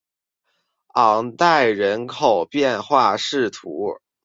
[0.95, 3.51] 昂代人口变化图示